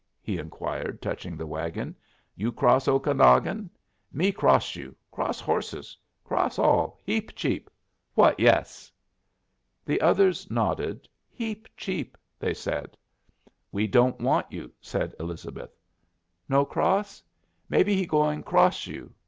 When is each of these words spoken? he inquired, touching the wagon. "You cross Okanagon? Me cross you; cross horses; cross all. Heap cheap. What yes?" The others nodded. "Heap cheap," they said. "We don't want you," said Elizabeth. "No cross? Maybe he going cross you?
he 0.19 0.39
inquired, 0.39 0.99
touching 0.99 1.37
the 1.37 1.45
wagon. 1.45 1.95
"You 2.35 2.51
cross 2.51 2.87
Okanagon? 2.87 3.69
Me 4.11 4.31
cross 4.31 4.75
you; 4.75 4.95
cross 5.11 5.39
horses; 5.39 5.95
cross 6.23 6.57
all. 6.57 6.97
Heap 7.03 7.35
cheap. 7.35 7.69
What 8.15 8.39
yes?" 8.39 8.91
The 9.85 10.01
others 10.01 10.49
nodded. 10.49 11.07
"Heap 11.29 11.67
cheap," 11.77 12.17
they 12.39 12.55
said. 12.55 12.97
"We 13.71 13.85
don't 13.85 14.19
want 14.19 14.51
you," 14.51 14.71
said 14.81 15.13
Elizabeth. 15.19 15.69
"No 16.49 16.65
cross? 16.65 17.21
Maybe 17.69 17.93
he 17.95 18.07
going 18.07 18.41
cross 18.41 18.87
you? 18.87 19.13